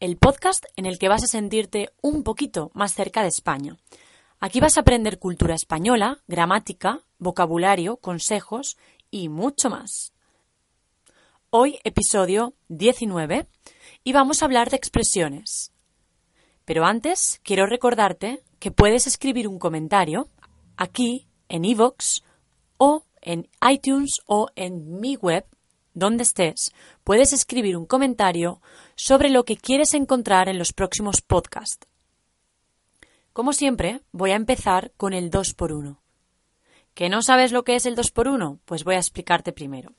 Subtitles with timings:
[0.00, 3.76] El podcast en el que vas a sentirte un poquito más cerca de España.
[4.40, 8.76] Aquí vas a aprender cultura española, gramática, vocabulario, consejos
[9.10, 10.12] y mucho más.
[11.50, 13.46] Hoy episodio 19
[14.02, 15.72] y vamos a hablar de expresiones.
[16.64, 20.28] Pero antes quiero recordarte que puedes escribir un comentario
[20.76, 22.22] aquí en iVoox
[22.78, 25.46] o en iTunes o en mi web
[25.94, 26.72] donde estés,
[27.04, 28.60] puedes escribir un comentario
[28.98, 31.86] sobre lo que quieres encontrar en los próximos podcasts.
[33.32, 35.98] Como siempre, voy a empezar con el 2x1.
[36.94, 38.58] ¿Que no sabes lo que es el 2x1?
[38.64, 39.92] Pues voy a explicarte primero.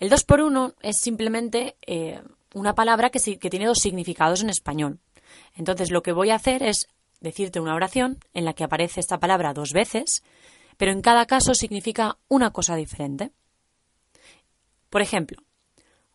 [0.00, 2.22] El 2x1 es simplemente eh,
[2.54, 4.98] una palabra que, que tiene dos significados en español.
[5.54, 6.88] Entonces, lo que voy a hacer es
[7.20, 10.24] decirte una oración en la que aparece esta palabra dos veces,
[10.78, 13.30] pero en cada caso significa una cosa diferente.
[14.88, 15.42] Por ejemplo,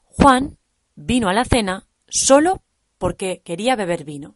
[0.03, 0.57] Juan
[0.95, 2.63] vino a la cena solo
[2.97, 4.35] porque quería beber vino.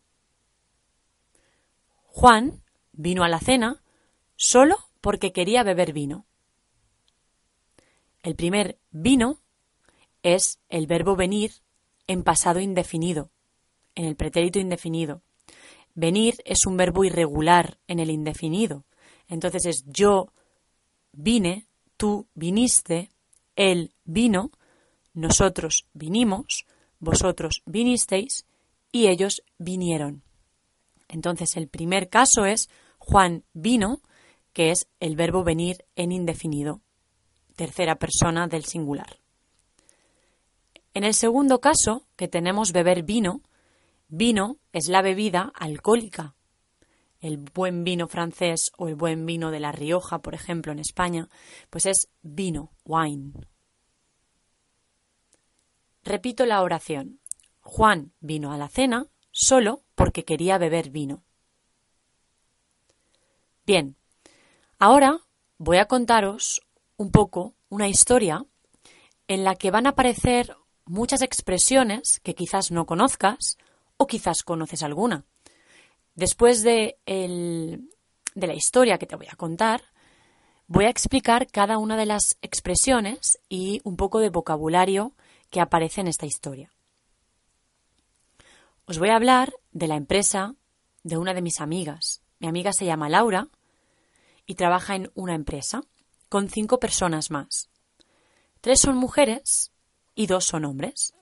[2.07, 3.81] Juan vino a la cena
[4.35, 6.25] solo porque quería beber vino.
[8.23, 9.39] El primer vino
[10.23, 11.51] es el verbo venir
[12.07, 13.31] en pasado indefinido,
[13.95, 15.21] en el pretérito indefinido.
[15.95, 18.85] Venir es un verbo irregular en el indefinido.
[19.27, 20.31] Entonces es yo
[21.11, 23.09] vine, tú viniste,
[23.55, 24.51] él vino,
[25.13, 26.65] nosotros vinimos,
[27.01, 28.45] vosotros vinisteis
[28.91, 30.23] y ellos vinieron.
[31.09, 34.01] Entonces el primer caso es Juan vino,
[34.53, 36.81] que es el verbo venir en indefinido,
[37.55, 39.17] tercera persona del singular.
[40.93, 43.41] En el segundo caso, que tenemos beber vino,
[44.07, 46.35] vino es la bebida alcohólica.
[47.19, 51.29] El buen vino francés o el buen vino de La Rioja, por ejemplo, en España,
[51.69, 53.31] pues es vino, wine.
[56.03, 57.19] Repito la oración.
[57.61, 61.23] Juan vino a la cena solo porque quería beber vino.
[63.65, 63.95] Bien,
[64.79, 65.19] ahora
[65.57, 66.61] voy a contaros
[66.97, 68.45] un poco una historia
[69.27, 73.57] en la que van a aparecer muchas expresiones que quizás no conozcas
[73.97, 75.23] o quizás conoces alguna.
[76.15, 79.83] Después de, de la historia que te voy a contar,
[80.67, 85.13] voy a explicar cada una de las expresiones y un poco de vocabulario
[85.51, 86.71] que aparece en esta historia.
[88.85, 90.55] Os voy a hablar de la empresa
[91.03, 92.21] de una de mis amigas.
[92.39, 93.49] Mi amiga se llama Laura
[94.47, 95.83] y trabaja en una empresa
[96.29, 97.69] con cinco personas más.
[98.61, 99.71] Tres son mujeres
[100.15, 101.13] y dos son hombres.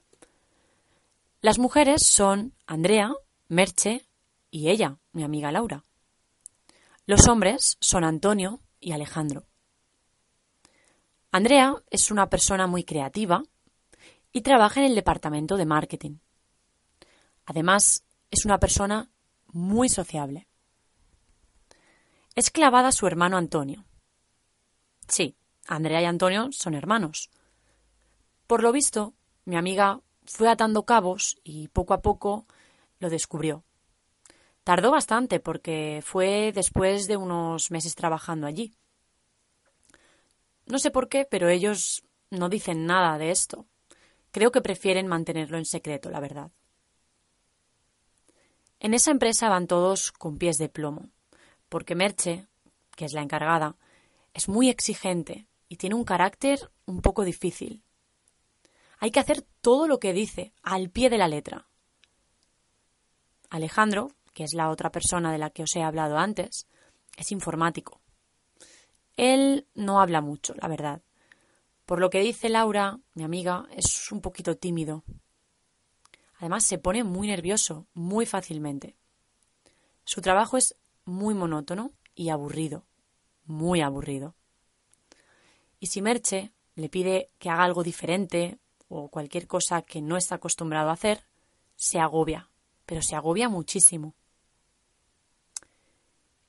[1.41, 3.13] Las mujeres son Andrea,
[3.47, 4.05] Merche
[4.51, 5.85] y ella, mi amiga Laura.
[7.05, 9.45] Los hombres son Antonio y Alejandro.
[11.31, 13.43] Andrea es una persona muy creativa
[14.31, 16.17] y trabaja en el departamento de marketing.
[17.45, 19.09] Además, es una persona
[19.47, 20.47] muy sociable.
[22.35, 23.85] Es clavada su hermano Antonio.
[25.07, 25.35] Sí,
[25.67, 27.29] Andrea y Antonio son hermanos.
[28.47, 29.13] Por lo visto,
[29.45, 32.45] mi amiga fue atando cabos y poco a poco
[32.99, 33.63] lo descubrió.
[34.63, 38.75] Tardó bastante porque fue después de unos meses trabajando allí.
[40.67, 43.65] No sé por qué, pero ellos no dicen nada de esto.
[44.31, 46.51] Creo que prefieren mantenerlo en secreto, la verdad.
[48.79, 51.09] En esa empresa van todos con pies de plomo,
[51.67, 52.47] porque Merche,
[52.95, 53.75] que es la encargada,
[54.33, 57.83] es muy exigente y tiene un carácter un poco difícil.
[58.99, 61.67] Hay que hacer todo lo que dice, al pie de la letra.
[63.49, 66.67] Alejandro, que es la otra persona de la que os he hablado antes,
[67.17, 67.99] es informático.
[69.17, 71.01] Él no habla mucho, la verdad,
[71.89, 75.03] por lo que dice Laura, mi amiga, es un poquito tímido.
[76.37, 78.95] Además, se pone muy nervioso, muy fácilmente.
[80.03, 82.85] Su trabajo es muy monótono y aburrido,
[83.45, 84.35] muy aburrido.
[85.79, 90.35] Y si Merche le pide que haga algo diferente o cualquier cosa que no está
[90.35, 91.25] acostumbrado a hacer,
[91.75, 92.51] se agobia,
[92.85, 94.13] pero se agobia muchísimo.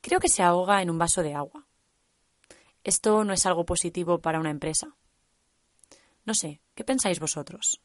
[0.02, 1.66] Creo que se ahoga en un vaso de agua.
[2.84, 4.94] Esto no es algo positivo para una empresa.
[6.24, 7.80] No sé, ¿qué pensáis vosotros?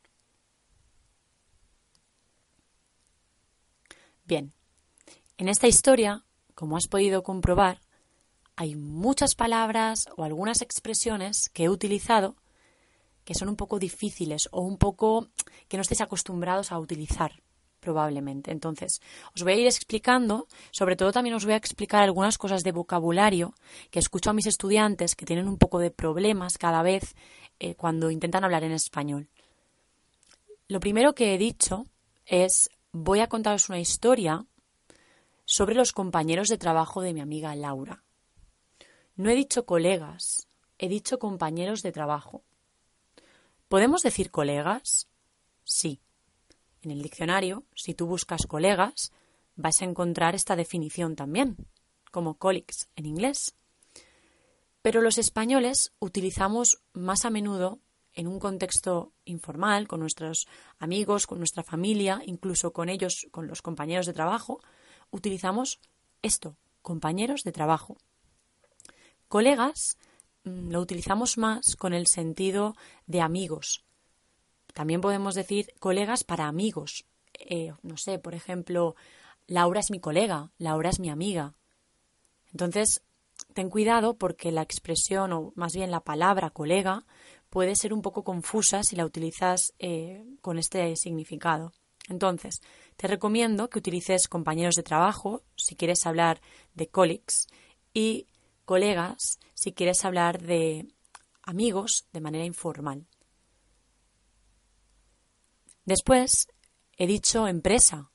[4.23, 4.53] Bien,
[5.37, 7.81] en esta historia, como has podido comprobar,
[8.55, 12.35] hay muchas palabras o algunas expresiones que he utilizado
[13.25, 15.27] que son un poco difíciles o un poco
[15.67, 17.43] que no estéis acostumbrados a utilizar
[17.79, 18.51] probablemente.
[18.51, 19.01] Entonces,
[19.35, 22.71] os voy a ir explicando, sobre todo también os voy a explicar algunas cosas de
[22.71, 23.53] vocabulario
[23.91, 27.15] que escucho a mis estudiantes que tienen un poco de problemas cada vez
[27.59, 29.29] eh, cuando intentan hablar en español.
[30.67, 31.85] Lo primero que he dicho
[32.25, 34.45] es voy a contaros una historia
[35.45, 38.03] sobre los compañeros de trabajo de mi amiga Laura.
[39.15, 40.47] No he dicho colegas,
[40.77, 42.43] he dicho compañeros de trabajo.
[43.67, 45.07] ¿Podemos decir colegas?
[45.63, 45.99] Sí.
[46.81, 49.11] En el diccionario, si tú buscas colegas,
[49.55, 51.57] vas a encontrar esta definición también,
[52.11, 53.55] como colleagues en inglés.
[54.85, 57.79] Pero los españoles utilizamos más a menudo
[58.13, 60.45] en un contexto informal, con nuestros
[60.77, 64.61] amigos, con nuestra familia, incluso con ellos, con los compañeros de trabajo,
[65.09, 65.79] utilizamos
[66.21, 67.97] esto, compañeros de trabajo.
[69.27, 69.97] Colegas
[70.43, 72.75] mm, lo utilizamos más con el sentido
[73.07, 73.83] de amigos.
[74.75, 77.07] También podemos decir colegas para amigos.
[77.33, 78.95] Eh, no sé, por ejemplo,
[79.47, 81.55] Laura es mi colega, Laura es mi amiga.
[82.51, 83.01] Entonces,
[83.55, 87.05] ten cuidado porque la expresión, o más bien la palabra colega,
[87.49, 91.71] puede ser un poco confusa si la utilizas eh, con este significado.
[92.09, 92.61] Entonces,
[92.97, 96.41] te recomiendo que utilices compañeros de trabajo si quieres hablar
[96.73, 97.47] de colleagues
[97.93, 98.27] y
[98.65, 100.89] colegas si quieres hablar de
[101.41, 103.07] amigos de manera informal.
[105.85, 106.49] Después,
[106.97, 108.11] he dicho empresa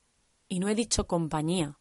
[0.48, 1.79] y no he dicho compañía.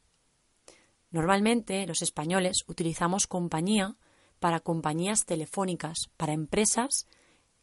[1.11, 3.95] Normalmente los españoles utilizamos compañía
[4.39, 7.07] para compañías telefónicas, para empresas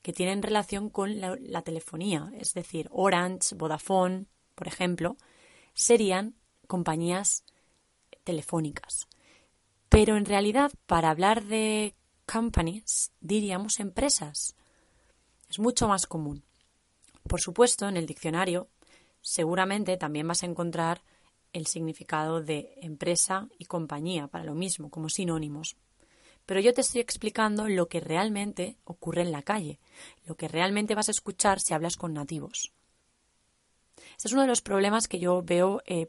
[0.02, 5.16] que tienen relación con la, telefonía, es decir, Orange, Vodafone, por ejemplo,
[5.74, 7.44] serían compañías
[8.24, 9.08] telefónicas.
[9.88, 11.94] Pero en realidad, para hablar de
[12.24, 14.54] companies, diríamos empresas.
[15.48, 16.44] Es mucho más común.
[17.28, 18.68] Por supuesto, en el diccionario
[19.20, 21.02] seguramente también vas a encontrar
[21.56, 25.76] el significado de empresa y compañía para lo mismo, como sinónimos.
[26.44, 29.78] Pero yo te estoy explicando lo que realmente ocurre en la calle,
[30.26, 32.72] lo que realmente vas a escuchar si hablas con nativos.
[34.16, 36.08] Este es uno de los problemas que yo veo eh,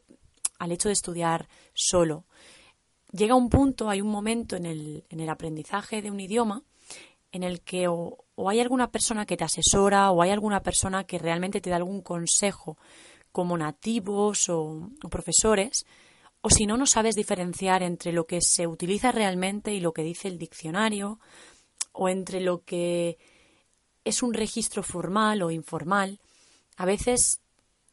[0.60, 2.26] al hecho de estudiar solo.
[3.12, 6.64] Llega un punto, hay un momento en el, en el aprendizaje de un idioma
[7.32, 11.18] en el que o, hay alguna persona que te asesora o hay alguna persona que
[11.18, 12.78] realmente te da algún consejo
[13.38, 15.86] como nativos o, profesores,
[16.42, 20.02] o si no, no sabes diferenciar entre lo que se utiliza realmente y lo que
[20.02, 21.20] dice el diccionario,
[21.92, 23.20] o entre lo que
[24.04, 26.20] es un registro formal o informal.
[26.78, 27.42] A veces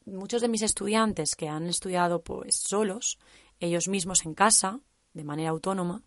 [0.07, 3.19] muchos de mis estudiantes que han estudiado pues solos,
[3.59, 4.79] ellos mismos en casa,
[5.13, 6.01] de manera autónoma,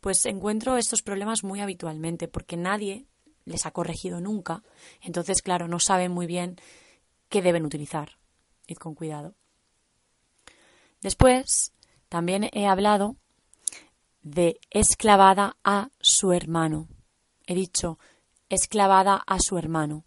[0.00, 3.08] pues encuentro estos problemas muy habitualmente porque nadie
[3.46, 4.62] les ha corregido nunca.
[5.02, 6.54] Entonces, claro, no saben muy bien
[7.28, 8.19] qué deben utilizar.
[8.78, 9.34] Con cuidado.
[11.02, 11.72] Después,
[12.08, 13.16] también he hablado
[14.22, 16.88] de esclavada a su hermano.
[17.46, 17.98] He dicho
[18.48, 20.04] esclavada a su hermano.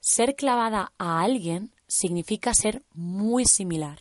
[0.00, 4.00] Ser clavada a alguien significa ser muy similar.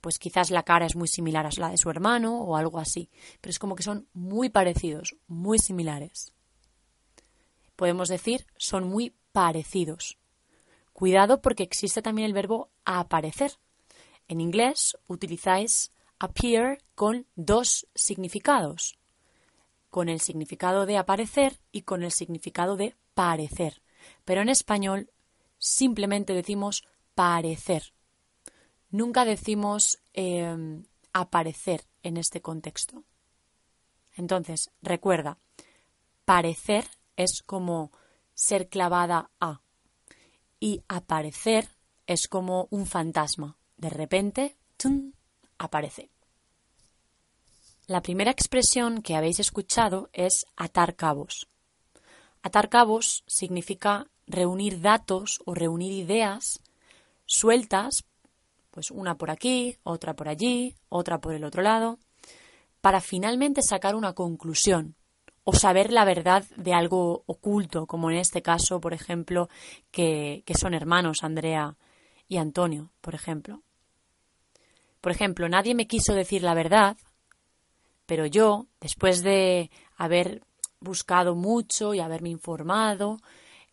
[0.00, 3.10] Pues quizás la cara es muy similar a la de su hermano o algo así,
[3.40, 6.32] pero es como que son muy parecidos, muy similares.
[7.76, 10.19] Podemos decir son muy parecidos.
[11.00, 13.52] Cuidado porque existe también el verbo aparecer.
[14.28, 18.98] En inglés utilizáis appear con dos significados,
[19.88, 23.80] con el significado de aparecer y con el significado de parecer.
[24.26, 25.10] Pero en español
[25.56, 26.84] simplemente decimos
[27.14, 27.94] parecer.
[28.90, 30.84] Nunca decimos em,
[31.14, 33.04] aparecer en este contexto.
[34.16, 35.38] Entonces, recuerda,
[36.26, 36.84] parecer
[37.16, 37.90] es como
[38.34, 39.62] ser clavada a
[40.60, 41.68] y aparecer
[42.06, 43.56] es como un fantasma.
[43.76, 45.12] De repente, ¡tum!
[45.58, 46.10] aparece.
[47.86, 51.48] La primera expresión que habéis escuchado es atar cabos.
[52.42, 56.60] Atar cabos significa reunir datos o reunir ideas
[57.26, 58.04] sueltas,
[58.70, 61.98] pues una por aquí, otra por allí, otra por el otro lado,
[62.80, 64.94] para finalmente sacar una conclusión
[65.44, 69.48] o saber la verdad de algo oculto, como en este caso, por ejemplo,
[69.90, 71.76] que, que son hermanos Andrea
[72.28, 73.62] y Antonio, por ejemplo.
[75.00, 76.96] Por ejemplo, nadie me quiso decir la verdad,
[78.06, 80.42] pero yo, después de haber
[80.80, 83.18] buscado mucho y haberme informado,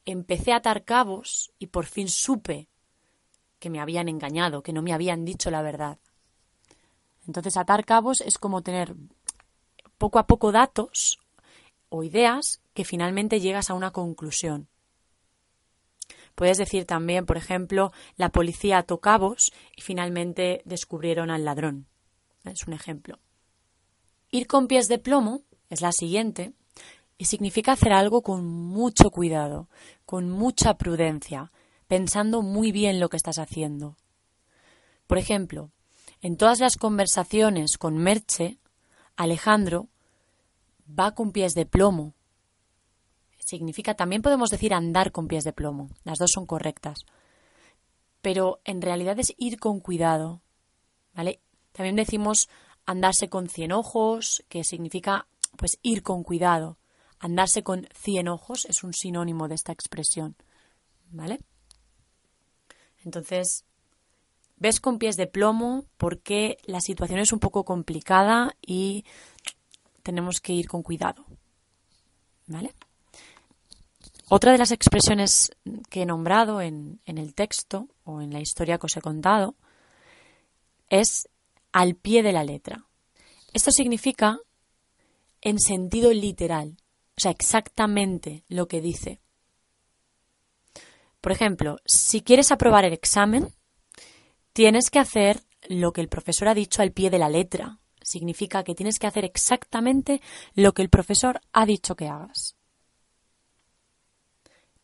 [0.06, 2.70] empecé a atar cabos y por fin supe
[3.60, 5.98] que me habían engañado, que no me habían dicho la verdad.
[7.28, 8.96] Entonces, atar cabos es como tener
[9.98, 11.20] poco a poco datos
[11.89, 14.67] o ideas que finalmente llegas a una conclusión.
[16.36, 19.01] Puedes decir también, por ejemplo, la policía ató
[19.75, 21.88] y finalmente descubrieron al ladrón.
[22.44, 23.20] Es un ejemplo.
[24.29, 26.53] Ir con pies de plomo es la siguiente
[27.17, 29.67] y significa hacer algo con mucho cuidado,
[30.06, 31.51] con mucha prudencia,
[31.88, 33.98] pensando muy bien lo que estás haciendo.
[35.08, 35.72] Por ejemplo,
[36.22, 38.60] en todas las conversaciones con Merche,
[39.15, 39.88] Alejandro
[40.88, 42.13] va con pies de plomo.
[43.39, 45.89] Significa, también podemos decir andar con pies de plomo.
[46.03, 47.06] Las dos son correctas.
[48.22, 50.41] Pero en realidad es ir con cuidado.
[51.13, 51.39] ¿Vale?
[51.72, 52.50] También decimos
[52.86, 55.27] andarse con cien ojos, que significa
[55.58, 56.77] pues ir con cuidado.
[57.20, 60.36] Andarse con cien ojos es un sinónimo de esta expresión.
[61.10, 61.39] ¿Vale?
[63.03, 63.63] Entonces,
[64.58, 69.06] ves con pies de plomo porque la situación es un poco complicada y
[70.08, 71.26] tenemos que ir con cuidado.
[72.46, 72.74] ¿Vale?
[74.30, 75.52] Otra de las expresiones
[75.90, 79.56] que he nombrado en, en, el texto o en la historia que os he contado
[80.90, 81.28] es
[81.74, 82.86] al pie de la letra.
[83.52, 84.40] Esto significa
[85.42, 86.78] en sentido literal,
[87.18, 89.20] o sea, exactamente lo que dice.
[91.20, 93.54] Por ejemplo, si quieres aprobar el examen,
[94.54, 97.80] tienes que hacer lo que el profesor ha dicho al pie de la letra.
[98.08, 100.22] Significa que tienes que hacer exactamente
[100.56, 102.56] lo que el profesor ha dicho que hagas.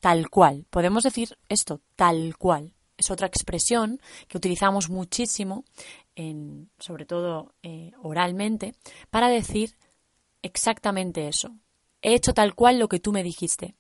[0.02, 0.66] Tal cual.
[0.70, 2.74] Podemos decir esto, tal cual.
[2.98, 5.64] Es otra expresión que utilizamos muchísimo,
[6.16, 8.76] en, sobre todo eh, oralmente,
[9.10, 9.78] para decir
[10.42, 11.56] exactamente eso.
[12.02, 13.74] He hecho tal cual lo que tú me dijiste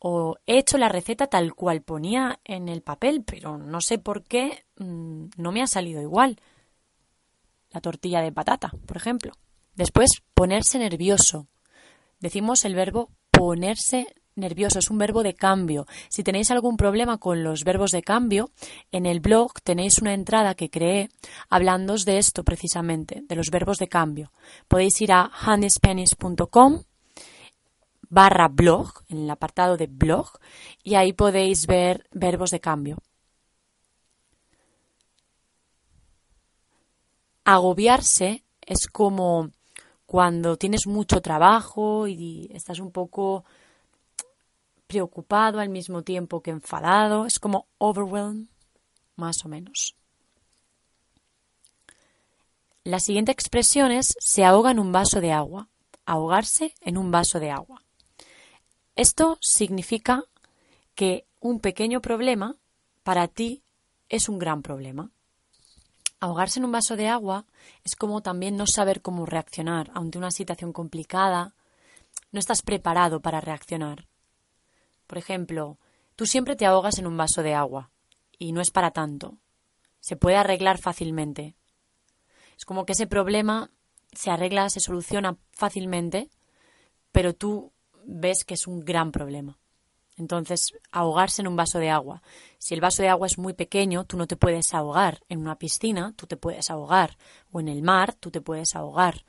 [0.00, 4.22] o he hecho la receta tal cual ponía en el papel, pero no sé por
[4.22, 6.38] qué mm, no me ha salido igual.
[7.70, 9.32] La tortilla de patata, por ejemplo.
[9.74, 11.46] Después, ponerse nervioso.
[12.20, 14.06] Decimos el verbo ponerse
[14.38, 15.86] nervioso, es un verbo de cambio.
[16.08, 18.50] Si tenéis algún problema con los verbos de cambio,
[18.92, 21.10] en el blog tenéis una entrada que creé
[21.48, 24.32] hablándoos de esto precisamente, de los verbos de cambio.
[24.68, 26.82] Podéis ir a handyspanis.com
[28.10, 30.30] barra blog, en el apartado de blog,
[30.82, 32.98] y ahí podéis ver verbos de cambio.
[37.50, 39.52] Agobiarse es como
[40.04, 43.46] cuando tienes mucho trabajo y estás un poco
[44.86, 48.48] preocupado al mismo tiempo que enfadado, es como overwhelm,
[49.16, 49.96] más o menos.
[52.84, 55.68] La siguiente expresión es se ahoga en un vaso de agua,
[56.04, 57.82] ahogarse en un vaso de agua.
[58.94, 60.22] Esto significa
[60.94, 62.56] que un pequeño problema
[63.04, 63.62] para ti
[64.10, 65.10] es un gran problema.
[66.20, 67.46] Ahogarse en un vaso de agua
[67.84, 71.54] es como también no saber cómo reaccionar ante una situación complicada.
[72.32, 74.08] No estás preparado para reaccionar.
[75.06, 75.78] Por ejemplo,
[76.16, 77.90] tú siempre te ahogas en un vaso de agua
[78.36, 79.38] y no es para tanto.
[80.00, 81.54] Se puede arreglar fácilmente.
[82.56, 83.70] Es como que ese problema
[84.12, 86.28] se arregla, se soluciona fácilmente,
[87.12, 87.72] pero tú
[88.04, 89.56] ves que es un gran problema.
[90.18, 92.22] Entonces, ahogarse en un vaso de agua.
[92.58, 95.56] Si el vaso de agua es muy pequeño, tú no te puedes ahogar en una
[95.56, 97.16] piscina, tú te puedes ahogar,
[97.52, 99.24] o en el mar, tú te puedes ahogar,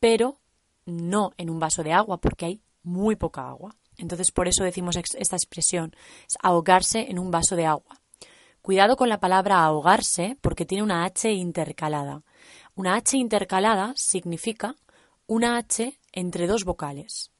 [0.00, 0.40] pero
[0.86, 3.74] no en un vaso de agua, porque hay muy poca agua.
[3.98, 5.94] Entonces, por eso decimos esta expresión,
[6.26, 8.00] es ahogarse en un vaso de agua.
[8.62, 12.24] Cuidado con la palabra ahogarse, porque tiene una H intercalada.
[12.74, 14.76] Una H intercalada significa
[15.26, 17.30] una H entre dos vocales.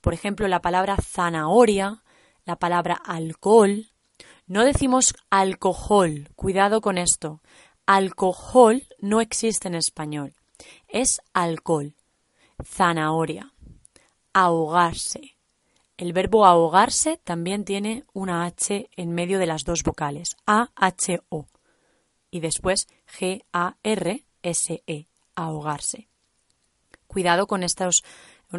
[0.00, 2.02] Por ejemplo, la palabra zanahoria,
[2.46, 3.90] la palabra alcohol.
[4.46, 7.42] No decimos alcohol, cuidado con esto.
[7.84, 10.34] Alcohol no existe en español.
[10.88, 11.94] Es alcohol.
[12.64, 13.52] Zanahoria.
[14.32, 15.36] Ahogarse.
[15.96, 20.36] El verbo ahogarse también tiene una H en medio de las dos vocales.
[20.46, 21.46] A-H-O.
[22.30, 22.86] Y después
[23.18, 25.08] G-A-R-S-E.
[25.34, 26.08] Ahogarse.
[27.06, 28.02] Cuidado con estos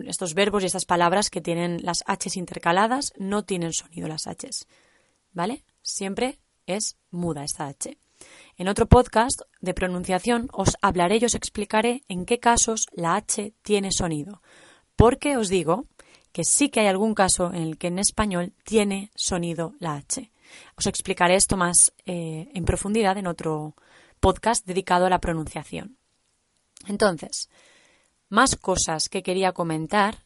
[0.05, 4.67] estos verbos y estas palabras que tienen las H's intercaladas no tienen sonido las H's.
[5.31, 5.63] ¿Vale?
[5.81, 7.97] Siempre es muda esta H.
[8.57, 13.53] En otro podcast de pronunciación os hablaré y os explicaré en qué casos la H
[13.61, 14.41] tiene sonido.
[14.95, 15.85] Porque os digo
[16.31, 20.31] que sí que hay algún caso en el que en español tiene sonido la H.
[20.75, 23.75] Os explicaré esto más eh, en profundidad en otro
[24.19, 25.97] podcast dedicado a la pronunciación.
[26.87, 27.49] Entonces,
[28.29, 30.23] más cosas que quería comentar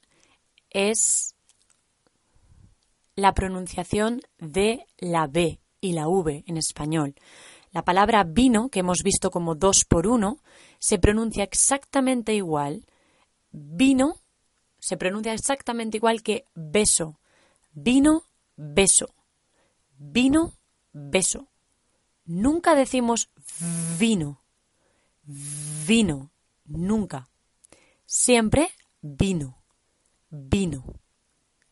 [0.69, 1.35] es
[3.15, 7.15] la pronunciación de la B y la V en español.
[7.71, 10.39] La palabra vino, que hemos visto como dos por uno,
[10.79, 12.85] se pronuncia exactamente igual.
[13.51, 14.21] Vino
[14.81, 17.19] se pronuncia exactamente igual que beso.
[17.71, 18.23] Vino,
[18.57, 19.13] beso.
[19.97, 20.53] Vino,
[20.91, 21.47] beso.
[22.25, 23.29] Nunca decimos
[23.97, 24.41] vino.
[25.87, 26.31] Vino.
[26.65, 27.29] Nunca.
[28.13, 29.63] Siempre vino,
[30.29, 30.83] vino,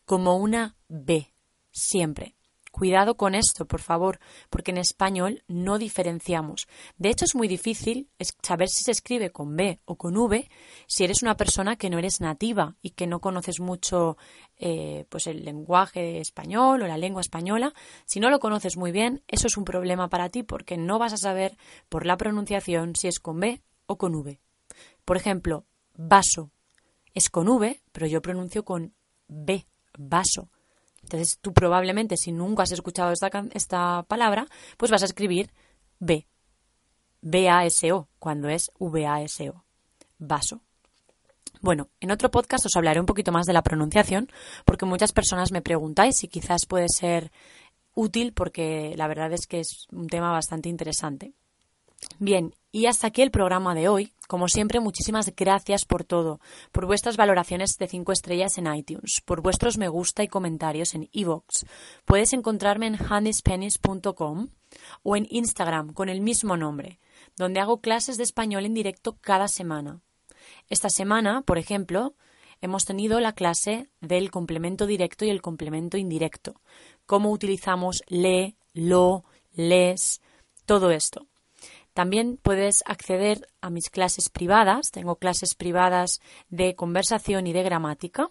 [0.06, 1.34] como una B,
[1.70, 2.34] siempre.
[2.72, 6.66] Cuidado con esto, por favor, porque en español no diferenciamos.
[6.96, 8.08] De hecho, es muy difícil
[8.42, 10.48] saber si se escribe con B o con V
[10.86, 14.16] si eres una persona que no eres nativa y que no conoces mucho
[14.56, 17.74] eh, pues el lenguaje español o la lengua española.
[18.06, 21.12] Si no lo conoces muy bien, eso es un problema para ti porque no vas
[21.12, 21.58] a saber
[21.90, 24.40] por la pronunciación si es con B o con V.
[25.04, 25.66] Por ejemplo,
[26.08, 26.50] vaso
[27.14, 28.94] es con V, pero yo pronuncio con
[29.28, 29.66] B,
[29.98, 30.48] vaso.
[31.02, 35.50] Entonces tú probablemente, si nunca has escuchado esta, palabra, pues vas a escribir
[35.98, 36.26] B.
[37.22, 39.64] B-A-S-O, cuando es V-A-S-O.
[40.18, 40.60] Vaso.
[41.60, 44.28] Bueno, en otro podcast os hablaré un poquito más de la pronunciación,
[44.64, 47.30] porque muchas personas me preguntáis y quizás puede ser
[47.94, 51.34] útil porque la verdad es que es un tema bastante interesante.
[52.18, 54.12] Bien, y hasta aquí el programa de hoy.
[54.28, 56.40] Como siempre, muchísimas gracias por todo,
[56.70, 61.08] por vuestras valoraciones de 5 estrellas en iTunes, por vuestros me gusta y comentarios en
[61.10, 61.64] iVoox.
[62.04, 64.48] Puedes encontrarme en handyspennies.com
[65.02, 67.00] o en Instagram con el mismo nombre,
[67.36, 70.00] donde hago clases de español en directo cada semana.
[70.68, 72.14] Esta semana, por ejemplo,
[72.60, 76.60] hemos tenido la clase del complemento directo y el complemento indirecto,
[77.04, 80.20] cómo utilizamos le, lo, les,
[80.66, 81.29] todo esto.
[82.00, 84.90] También puedes acceder a mis clases privadas.
[84.90, 88.30] Tengo clases privadas de conversación y de gramática.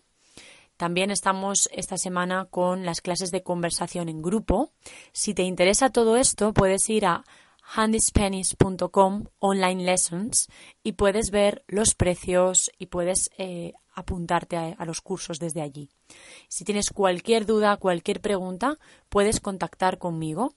[0.76, 4.72] También estamos esta semana con las clases de conversación en grupo.
[5.12, 7.24] Si te interesa todo esto, puedes ir a
[7.62, 10.48] handyspennies.com online lessons
[10.82, 15.92] y puedes ver los precios y puedes eh, apuntarte a, los cursos desde allí.
[16.48, 20.56] Si tienes cualquier duda, cualquier pregunta, puedes contactar conmigo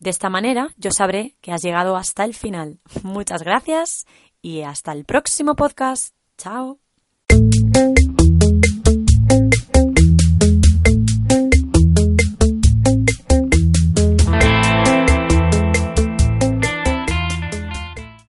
[0.00, 2.80] De esta manera yo sabré que has llegado hasta el final.
[3.04, 4.06] Muchas gracias
[4.42, 6.16] y hasta el próximo podcast.
[6.36, 6.80] Chao.